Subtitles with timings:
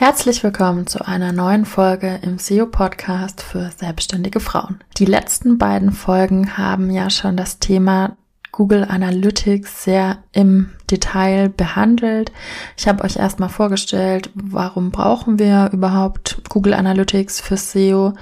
[0.00, 4.78] Herzlich willkommen zu einer neuen Folge im SEO-Podcast für selbstständige Frauen.
[4.96, 8.16] Die letzten beiden Folgen haben ja schon das Thema
[8.52, 12.30] Google Analytics sehr im Detail behandelt.
[12.76, 18.12] Ich habe euch erstmal vorgestellt, warum brauchen wir überhaupt Google Analytics für SEO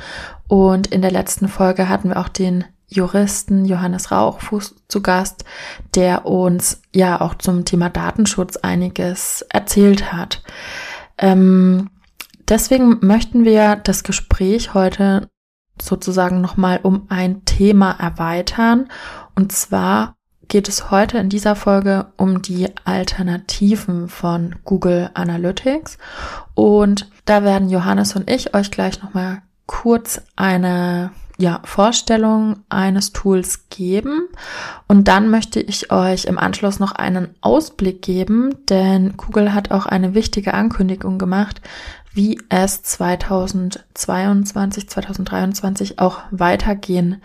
[0.48, 5.44] und in der letzten Folge hatten wir auch den Juristen Johannes Rauchfuß zu Gast,
[5.94, 10.42] der uns ja auch zum Thema Datenschutz einiges erzählt hat.
[11.18, 11.90] Ähm,
[12.48, 15.28] deswegen möchten wir das Gespräch heute
[15.80, 18.88] sozusagen nochmal um ein Thema erweitern.
[19.34, 20.16] Und zwar
[20.48, 25.98] geht es heute in dieser Folge um die Alternativen von Google Analytics.
[26.54, 33.68] Und da werden Johannes und ich euch gleich nochmal kurz eine ja, Vorstellung eines Tools
[33.68, 34.28] geben.
[34.88, 39.86] Und dann möchte ich euch im Anschluss noch einen Ausblick geben, denn Google hat auch
[39.86, 41.60] eine wichtige Ankündigung gemacht,
[42.12, 47.22] wie es 2022, 2023 auch weitergehen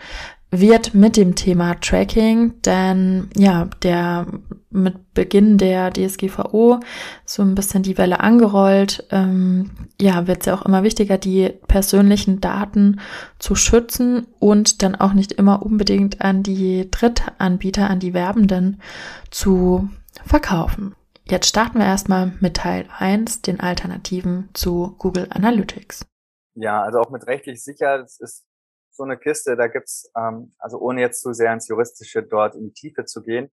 [0.52, 4.26] wird mit dem Thema Tracking, denn ja, der
[4.68, 6.78] mit Beginn der DSGVO
[7.24, 11.48] so ein bisschen die Welle angerollt, ähm, ja, wird es ja auch immer wichtiger, die
[11.68, 13.00] persönlichen Daten
[13.38, 18.80] zu schützen und dann auch nicht immer unbedingt an die Drittanbieter, an die Werbenden
[19.30, 19.88] zu
[20.26, 20.94] verkaufen.
[21.24, 26.04] Jetzt starten wir erstmal mit Teil 1, den Alternativen zu Google Analytics.
[26.54, 28.44] Ja, also auch mit rechtlich sicher, das ist
[29.02, 32.66] so eine Kiste, da gibt's, ähm, also ohne jetzt zu sehr ins Juristische dort in
[32.66, 33.50] die Tiefe zu gehen,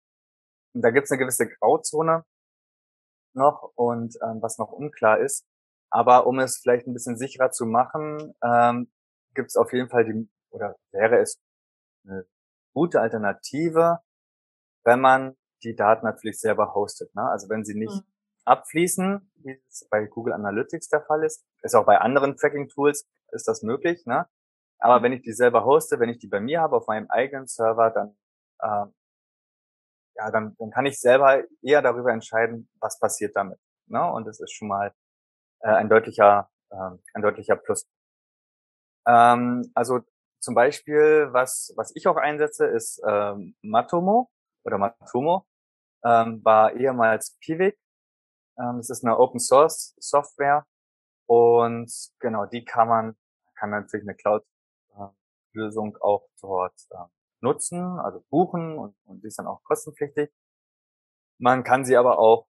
[0.73, 2.25] da gibt's eine gewisse Grauzone
[3.33, 5.45] noch und ähm, was noch unklar ist.
[5.89, 8.91] Aber um es vielleicht ein bisschen sicherer zu machen, ähm,
[9.35, 11.39] gibt es auf jeden Fall die, oder wäre es
[12.05, 12.25] eine
[12.73, 13.99] gute Alternative,
[14.83, 17.15] wenn man die Daten natürlich selber hostet.
[17.15, 17.21] Ne?
[17.21, 18.11] Also wenn sie nicht mhm.
[18.43, 23.47] abfließen, wie es bei Google Analytics der Fall ist, ist auch bei anderen Tracking-Tools ist
[23.47, 24.05] das möglich.
[24.05, 24.27] Ne?
[24.79, 27.47] Aber wenn ich die selber hoste, wenn ich die bei mir habe auf meinem eigenen
[27.47, 28.17] Server, dann
[28.59, 28.91] äh,
[30.17, 33.59] ja, dann, dann kann ich selber eher darüber entscheiden, was passiert damit.
[33.87, 34.03] Ne?
[34.11, 34.93] Und das ist schon mal
[35.61, 37.87] äh, ein deutlicher, äh, ein deutlicher Plus.
[39.07, 40.01] Ähm, also
[40.39, 44.29] zum Beispiel, was, was ich auch einsetze, ist ähm, Matomo
[44.63, 45.45] oder Matomo,
[46.03, 47.77] ähm, war ehemals Pivik.
[48.59, 50.65] Ähm, das ist eine Open Source Software
[51.27, 53.17] und genau, die kann man,
[53.55, 54.43] kann natürlich eine Cloud
[55.53, 56.97] Lösung auch dort äh,
[57.41, 60.31] nutzen, also buchen und, und die ist dann auch kostenpflichtig.
[61.39, 62.47] Man kann sie aber auch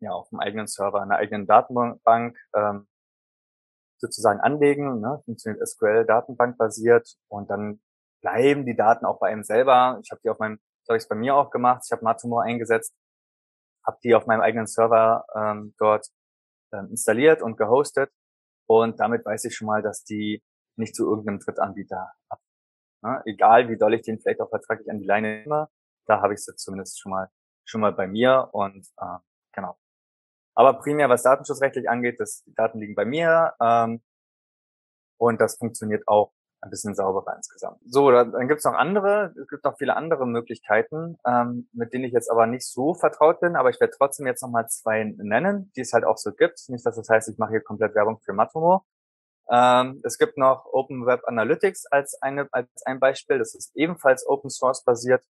[0.00, 2.88] ja auf dem eigenen Server, einer eigenen Datenbank ähm,
[3.98, 5.22] sozusagen anlegen, ne?
[5.24, 7.80] funktioniert SQL Datenbank basiert und dann
[8.20, 10.00] bleiben die Daten auch bei einem selber.
[10.02, 11.82] Ich habe die auf meinem, so habe ich es bei mir auch gemacht.
[11.86, 12.94] Ich habe Matumor eingesetzt,
[13.86, 16.08] habe die auf meinem eigenen Server ähm, dort
[16.72, 18.10] ähm, installiert und gehostet
[18.66, 20.42] und damit weiß ich schon mal, dass die
[20.76, 22.40] nicht zu irgendeinem Drittanbieter ab.
[23.02, 23.22] Ne?
[23.26, 25.68] Egal wie doll ich den vielleicht auch vertraglich an die Leine nehme,
[26.06, 27.30] da habe ich es zumindest schon mal
[27.66, 29.18] schon mal bei mir und äh,
[29.52, 29.76] genau.
[30.54, 34.02] Aber primär, was datenschutzrechtlich angeht, das, die Daten liegen bei mir ähm,
[35.18, 36.32] und das funktioniert auch
[36.62, 37.78] ein bisschen sauberer insgesamt.
[37.84, 42.04] So, dann gibt es noch andere, es gibt noch viele andere Möglichkeiten, ähm, mit denen
[42.04, 45.70] ich jetzt aber nicht so vertraut bin, aber ich werde trotzdem jetzt nochmal zwei nennen,
[45.76, 46.68] die es halt auch so gibt.
[46.68, 48.84] Nicht, dass das heißt, ich mache hier komplett Werbung für Matomo.
[49.50, 53.38] Ähm, es gibt noch Open Web Analytics als, eine, als ein Beispiel.
[53.38, 55.24] Das ist ebenfalls Open Source basiert.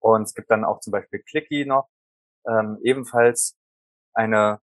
[0.00, 1.88] Und es gibt dann auch zum Beispiel Clicky noch,
[2.46, 3.56] ähm, ebenfalls
[4.12, 4.60] eine,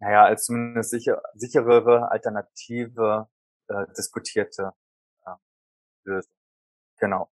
[0.00, 3.28] naja, als zumindest sicher, sicherere alternative
[3.68, 4.72] äh, diskutierte
[5.24, 5.30] äh,
[6.04, 6.32] Lösung.
[6.98, 7.30] Genau.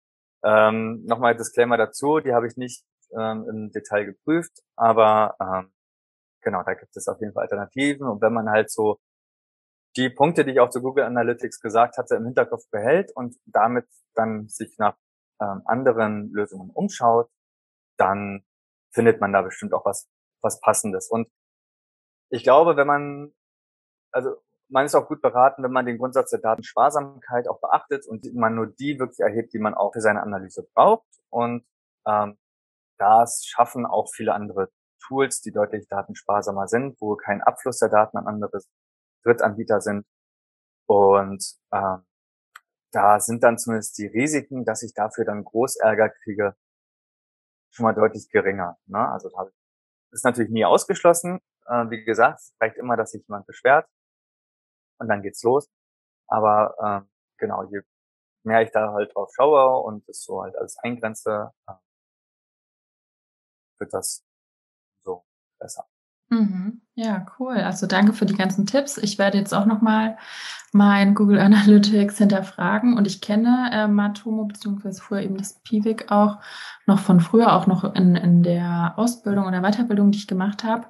[0.42, 5.72] Ähm, Nochmal Disclaimer dazu, die habe ich nicht ähm, im Detail geprüft, aber ähm,
[6.42, 8.06] genau, da gibt es auf jeden Fall Alternativen.
[8.06, 9.00] Und wenn man halt so
[9.98, 13.86] die Punkte, die ich auch zu Google Analytics gesagt hatte, im Hinterkopf behält und damit
[14.14, 14.96] dann sich nach
[15.40, 17.28] ähm, anderen Lösungen umschaut,
[17.98, 18.44] dann
[18.92, 20.08] findet man da bestimmt auch was,
[20.40, 21.10] was Passendes.
[21.10, 21.28] Und
[22.30, 23.32] ich glaube, wenn man,
[24.12, 24.36] also
[24.68, 28.54] man ist auch gut beraten, wenn man den Grundsatz der Datensparsamkeit auch beachtet und man
[28.54, 31.08] nur die wirklich erhebt, die man auch für seine Analyse braucht.
[31.28, 31.66] Und
[32.06, 32.38] ähm,
[32.98, 34.70] das schaffen auch viele andere
[35.06, 38.60] Tools, die deutlich datensparsamer sind, wo kein Abfluss der Daten an andere
[39.28, 40.06] Drittanbieter sind.
[40.86, 42.06] Und ähm,
[42.92, 46.56] da sind dann zumindest die Risiken, dass ich dafür dann Großärger kriege,
[47.70, 48.78] schon mal deutlich geringer.
[48.86, 49.06] Ne?
[49.10, 49.52] Also das
[50.12, 51.40] ist natürlich nie ausgeschlossen.
[51.66, 53.86] Äh, wie gesagt, es reicht immer, dass sich jemand beschwert
[54.98, 55.68] und dann geht's los.
[56.28, 56.74] Aber
[57.04, 57.08] äh,
[57.38, 57.82] genau, je
[58.44, 61.74] mehr ich da halt drauf schaue und es so halt alles eingrenze, äh,
[63.78, 64.24] wird das
[65.04, 65.24] so
[65.58, 65.86] besser.
[66.30, 66.82] Mhm.
[66.94, 67.56] Ja, cool.
[67.56, 68.98] Also danke für die ganzen Tipps.
[68.98, 70.18] Ich werde jetzt auch nochmal
[70.72, 76.38] mein Google Analytics hinterfragen und ich kenne äh, Matomo beziehungsweise früher eben das Piwik auch
[76.86, 80.86] noch von früher, auch noch in, in der Ausbildung oder Weiterbildung, die ich gemacht habe.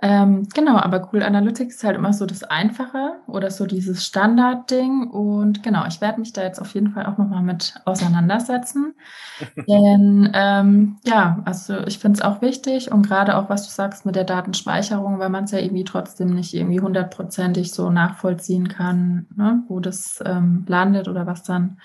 [0.00, 5.10] Ähm, genau, aber Google Analytics ist halt immer so das Einfache oder so dieses Standardding.
[5.10, 8.94] Und genau, ich werde mich da jetzt auf jeden Fall auch nochmal mit auseinandersetzen.
[9.68, 14.06] Denn ähm, ja, also ich finde es auch wichtig und gerade auch, was du sagst
[14.06, 19.26] mit der Datenspeicherung, weil man es ja irgendwie trotzdem nicht irgendwie hundertprozentig so nachvollziehen kann,
[19.36, 21.80] ne, wo das ähm, landet oder was dann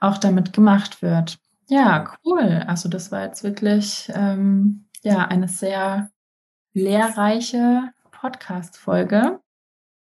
[0.00, 1.38] auch damit gemacht wird.
[1.68, 2.64] Ja, cool.
[2.66, 6.11] Also das war jetzt wirklich ähm, ja eine sehr
[6.72, 9.40] lehrreiche Podcast-Folge.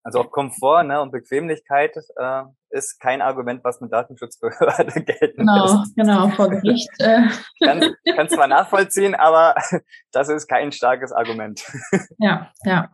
[0.03, 5.83] Also auch Komfort ne, und Bequemlichkeit äh, ist kein Argument, was mit Datenschutzbehörde gelten Genau,
[5.83, 5.97] ist.
[5.97, 6.89] genau, vor Gericht.
[7.01, 7.23] Äh.
[7.65, 9.57] Kann, kann zwar nachvollziehen, aber
[10.13, 11.65] das ist kein starkes Argument.
[12.19, 12.91] Ja, ja.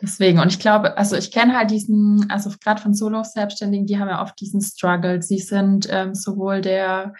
[0.00, 4.08] Deswegen, und ich glaube, also ich kenne halt diesen, also gerade von Solo-Selbstständigen, die haben
[4.08, 5.22] ja oft diesen Struggle.
[5.22, 7.14] Sie sind ähm, sowohl der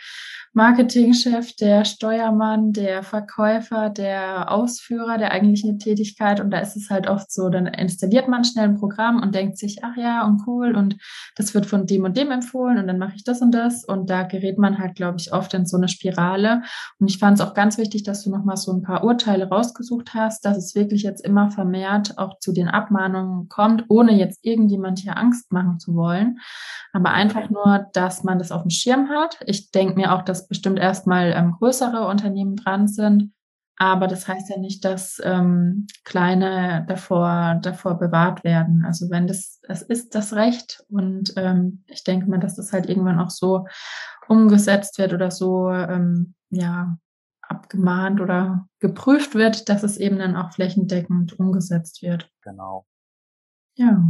[0.56, 6.40] Marketingchef, der Steuermann, der Verkäufer, der Ausführer der eigentlichen Tätigkeit.
[6.40, 9.58] Und da ist es halt oft so, dann installiert man schnell ein Programm und denkt
[9.58, 10.96] sich, ach ja, und cool, und
[11.36, 13.84] das wird von dem und dem empfohlen und dann mache ich das und das.
[13.84, 16.62] Und da gerät man halt, glaube ich, oft in so eine Spirale.
[16.98, 20.14] Und ich fand es auch ganz wichtig, dass du nochmal so ein paar Urteile rausgesucht
[20.14, 24.98] hast, dass es wirklich jetzt immer vermehrt auch zu den Abmahnungen kommt, ohne jetzt irgendjemand
[24.98, 26.38] hier Angst machen zu wollen.
[26.92, 29.38] Aber einfach nur, dass man das auf dem Schirm hat.
[29.46, 33.32] Ich denke mir auch, dass bestimmt erstmal ähm, größere Unternehmen dran sind.
[33.78, 38.84] Aber das heißt ja nicht, dass ähm, kleine davor, davor bewahrt werden.
[38.86, 42.88] Also wenn das, es ist das Recht und ähm, ich denke mal, dass das halt
[42.88, 43.66] irgendwann auch so
[44.28, 46.96] umgesetzt wird oder so, ähm, ja,
[47.48, 52.30] abgemahnt oder geprüft wird, dass es eben dann auch flächendeckend umgesetzt wird.
[52.42, 52.86] Genau.
[53.74, 54.02] Ja,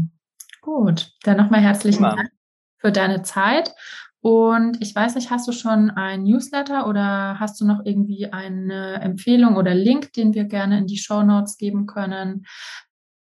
[0.60, 1.12] gut.
[1.22, 2.16] Dann nochmal herzlichen Immer.
[2.16, 2.30] Dank
[2.78, 3.74] für deine Zeit.
[4.20, 9.00] Und ich weiß nicht, hast du schon ein Newsletter oder hast du noch irgendwie eine
[9.00, 12.44] Empfehlung oder Link, den wir gerne in die Show Notes geben können,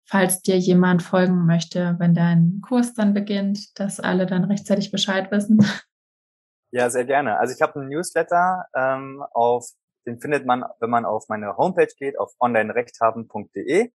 [0.06, 5.32] falls dir jemand folgen möchte, wenn dein Kurs dann beginnt, dass alle dann rechtzeitig Bescheid
[5.32, 5.66] wissen?
[6.72, 7.40] Ja, sehr gerne.
[7.40, 9.70] Also ich habe einen Newsletter ähm, auf
[10.10, 13.92] den findet man, wenn man auf meine Homepage geht, auf onlinerechthaben.de.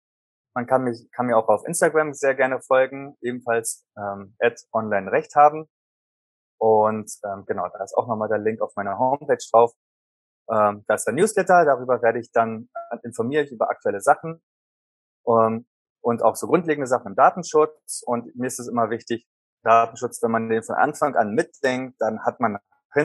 [0.54, 5.68] Man kann mich, kann mir auch auf Instagram sehr gerne folgen, ebenfalls ähm, at onlinerechthaben.
[6.58, 9.72] Und ähm, genau, da ist auch nochmal der Link auf meiner Homepage drauf.
[10.50, 12.68] Ähm, da ist der Newsletter, darüber werde ich dann
[13.04, 14.42] informiere ich über aktuelle Sachen
[15.28, 15.66] ähm,
[16.02, 18.02] und auch so grundlegende Sachen im Datenschutz.
[18.04, 19.28] Und mir ist es immer wichtig,
[19.62, 22.58] Datenschutz, wenn man den von Anfang an mitdenkt, dann hat man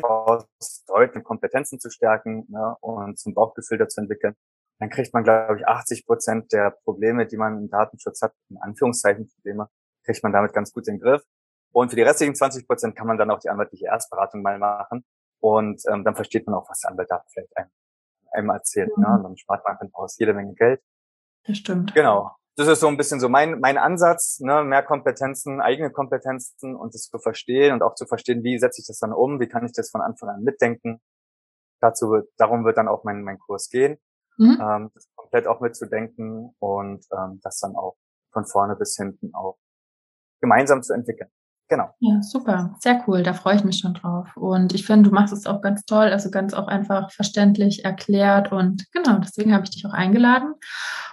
[0.03, 4.35] aus deutlich Kompetenzen zu stärken ne, und zum Bauchgefühl dazu entwickeln,
[4.79, 8.57] dann kriegt man, glaube ich, 80 Prozent der Probleme, die man im Datenschutz hat, in
[8.57, 9.69] Anführungszeichen Probleme,
[10.03, 11.23] kriegt man damit ganz gut in den Griff.
[11.71, 15.05] Und für die restlichen 20 Prozent kann man dann auch die anwaltliche Erstberatung mal machen.
[15.39, 17.69] Und ähm, dann versteht man auch, was der Anwalt da vielleicht einem,
[18.31, 18.97] einem erzählt.
[18.97, 19.05] Ne?
[19.07, 19.11] Mhm.
[19.11, 19.17] Ne?
[19.17, 20.81] Und dann spart man einfach aus jede Menge Geld.
[21.45, 21.93] Das stimmt.
[21.93, 26.75] Genau das ist so ein bisschen so mein, mein Ansatz, ne, mehr Kompetenzen, eigene Kompetenzen
[26.75, 29.47] und das zu verstehen und auch zu verstehen, wie setze ich das dann um, wie
[29.47, 31.01] kann ich das von Anfang an mitdenken.
[31.81, 33.97] Dazu wird, darum wird dann auch mein, mein Kurs gehen,
[34.37, 34.57] mhm.
[34.61, 37.97] ähm, das komplett auch mitzudenken und ähm, das dann auch
[38.31, 39.57] von vorne bis hinten auch
[40.39, 41.29] gemeinsam zu entwickeln.
[41.67, 41.89] Genau.
[41.99, 42.75] Ja, super.
[42.79, 43.23] Sehr cool.
[43.23, 44.29] Da freue ich mich schon drauf.
[44.35, 48.51] Und ich finde, du machst es auch ganz toll, also ganz auch einfach verständlich erklärt.
[48.51, 50.53] Und genau, deswegen habe ich dich auch eingeladen.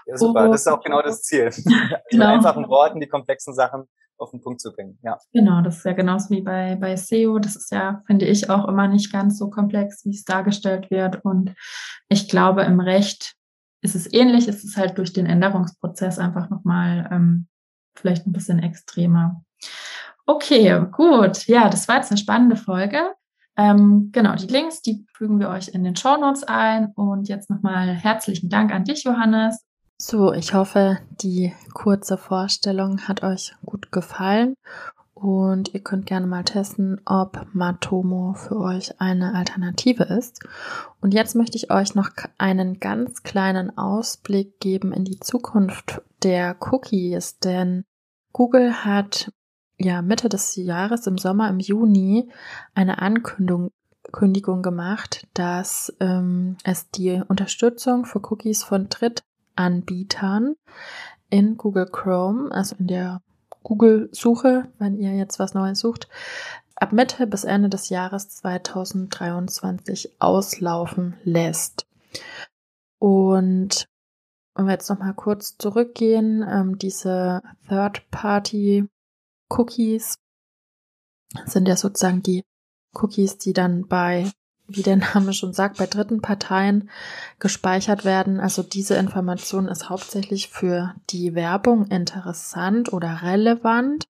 [0.06, 0.44] Ja, super.
[0.44, 1.50] Und, das ist auch genau das Ziel.
[1.64, 2.00] genau.
[2.11, 3.85] In einfachen Worten die komplexen Sachen
[4.18, 4.99] auf den Punkt zu bringen.
[5.02, 5.18] Ja.
[5.32, 7.38] Genau, das ist ja genauso wie bei, bei SEO.
[7.38, 11.25] Das ist ja, finde ich, auch immer nicht ganz so komplex, wie es dargestellt wird.
[11.25, 11.54] Und
[12.09, 13.35] ich glaube, im Recht
[13.80, 14.49] ist es ähnlich.
[14.49, 17.49] Es ist halt durch den Änderungsprozess einfach nochmal ähm,
[17.97, 19.42] vielleicht ein bisschen extremer.
[20.34, 21.46] Okay, gut.
[21.46, 23.12] Ja, das war jetzt eine spannende Folge.
[23.54, 26.92] Ähm, genau, die Links, die fügen wir euch in den Show Notes ein.
[26.96, 29.62] Und jetzt nochmal herzlichen Dank an dich, Johannes.
[30.00, 34.54] So, ich hoffe, die kurze Vorstellung hat euch gut gefallen.
[35.12, 40.40] Und ihr könnt gerne mal testen, ob Matomo für euch eine Alternative ist.
[41.02, 42.08] Und jetzt möchte ich euch noch
[42.38, 47.84] einen ganz kleinen Ausblick geben in die Zukunft der Cookies, denn
[48.32, 49.30] Google hat
[49.82, 52.30] ja Mitte des Jahres im Sommer, im Juni,
[52.74, 53.70] eine Ankündigung
[54.10, 60.54] Kündigung gemacht, dass ähm, es die Unterstützung für Cookies von Drittanbietern
[61.30, 63.22] in Google Chrome, also in der
[63.62, 66.08] Google-Suche, wenn ihr jetzt was Neues sucht,
[66.74, 71.86] ab Mitte bis Ende des Jahres 2023 auslaufen lässt.
[72.98, 73.86] Und
[74.54, 77.40] wenn wir jetzt nochmal kurz zurückgehen, ähm, diese
[79.52, 80.18] Third-Party-Cookies
[81.47, 82.44] sind ja sozusagen die
[82.94, 84.30] Cookies, die dann bei,
[84.66, 86.90] wie der Name schon sagt, bei dritten Parteien
[87.38, 88.40] gespeichert werden.
[88.40, 94.04] Also diese Information ist hauptsächlich für die Werbung interessant oder relevant.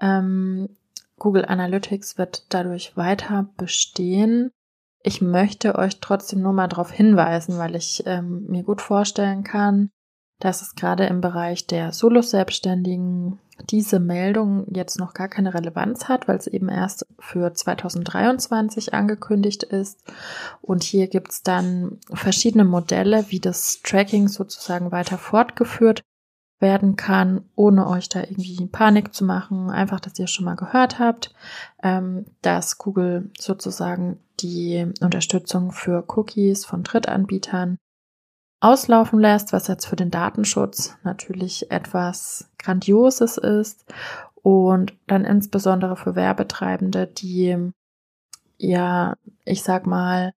[0.00, 0.68] Ähm,
[1.18, 4.50] Google Analytics wird dadurch weiter bestehen.
[5.02, 9.90] Ich möchte euch trotzdem nur mal darauf hinweisen, weil ich ähm, mir gut vorstellen kann,
[10.38, 13.38] dass es gerade im Bereich der Solo-Selbstständigen
[13.70, 19.64] diese Meldung jetzt noch gar keine Relevanz hat, weil es eben erst für 2023 angekündigt
[19.64, 20.00] ist.
[20.60, 26.02] Und hier gibt es dann verschiedene Modelle, wie das Tracking sozusagen weiter fortgeführt
[26.60, 29.70] werden kann, ohne euch da irgendwie Panik zu machen.
[29.70, 31.32] Einfach, dass ihr schon mal gehört habt,
[31.82, 37.78] ähm, dass Google sozusagen die Unterstützung für Cookies von Drittanbietern
[38.60, 43.84] auslaufen lässt, was jetzt für den Datenschutz natürlich etwas Grandioses ist
[44.42, 47.72] und dann insbesondere für Werbetreibende, die
[48.58, 50.32] ja, ich sag mal,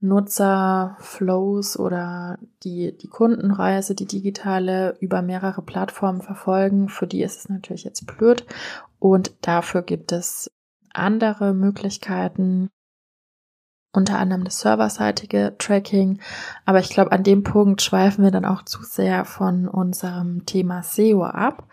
[0.00, 7.48] Nutzerflows oder die, die Kundenreise, die digitale über mehrere Plattformen verfolgen, für die ist es
[7.48, 8.46] natürlich jetzt blöd.
[8.98, 10.50] Und dafür gibt es
[10.92, 12.70] andere Möglichkeiten,
[13.92, 16.20] unter anderem das serverseitige Tracking.
[16.64, 20.82] Aber ich glaube, an dem Punkt schweifen wir dann auch zu sehr von unserem Thema
[20.82, 21.66] SEO ab.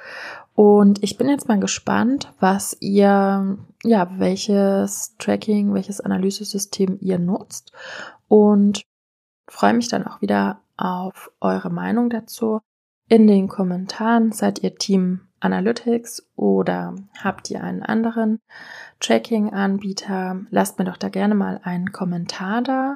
[0.55, 7.71] Und ich bin jetzt mal gespannt, was ihr, ja, welches Tracking, welches Analysesystem ihr nutzt
[8.27, 8.81] und
[9.47, 12.59] freue mich dann auch wieder auf eure Meinung dazu.
[13.07, 18.39] In den Kommentaren seid ihr Team Analytics oder habt ihr einen anderen
[18.99, 20.41] Tracking-Anbieter?
[20.49, 22.95] Lasst mir doch da gerne mal einen Kommentar da.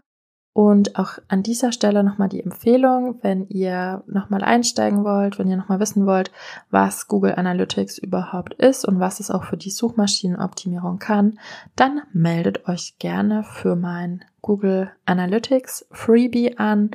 [0.54, 5.56] Und auch an dieser Stelle nochmal die Empfehlung, wenn ihr nochmal einsteigen wollt, wenn ihr
[5.56, 6.30] nochmal wissen wollt,
[6.70, 11.40] was Google Analytics überhaupt ist und was es auch für die Suchmaschinenoptimierung kann,
[11.78, 16.92] dann meldet euch gerne für mein Google Analytics Freebie an.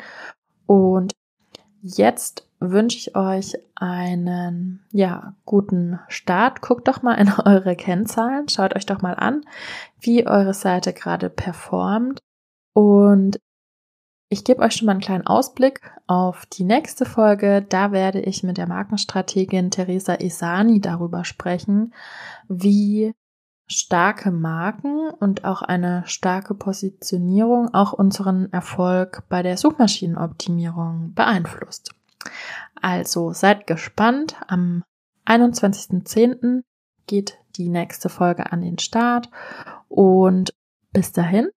[0.67, 1.15] Und
[1.81, 6.63] jetzt wünsche ich euch einen, ja, guten Start.
[6.63, 8.49] Guckt doch mal in eure Kennzahlen.
[8.49, 9.43] Schaut euch doch mal an,
[10.01, 12.21] wie eure Seite gerade performt.
[12.73, 13.39] Und
[14.29, 17.63] ich gebe euch schon mal einen kleinen Ausblick auf die nächste Folge.
[17.63, 21.95] Da werde ich mit der Markenstrategin Theresa Esani darüber sprechen,
[22.49, 23.13] wie
[23.69, 31.96] starke Marken und auch eine starke Positionierung auch unseren Erfolg bei der Suchmaschinenoptimierung beeinflusst.
[32.81, 34.37] Also seid gespannt.
[34.49, 34.85] Am
[35.27, 36.63] 21.10.
[37.07, 39.31] geht die nächste Folge an den Start
[39.89, 40.53] und
[40.93, 41.51] bis dahin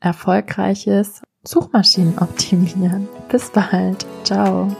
[0.00, 3.08] erfolgreiches Suchmaschinen optimieren.
[3.28, 4.06] Bis bald.
[4.24, 4.74] Ciao.